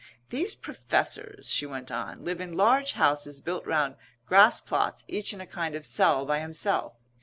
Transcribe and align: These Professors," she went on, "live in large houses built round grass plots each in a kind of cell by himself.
These 0.31 0.55
Professors," 0.55 1.51
she 1.51 1.67
went 1.67 1.91
on, 1.91 2.25
"live 2.25 2.41
in 2.41 2.57
large 2.57 2.93
houses 2.93 3.39
built 3.39 3.63
round 3.67 3.97
grass 4.25 4.59
plots 4.59 5.03
each 5.07 5.31
in 5.31 5.39
a 5.41 5.45
kind 5.45 5.75
of 5.75 5.85
cell 5.85 6.25
by 6.25 6.39
himself. 6.39 6.93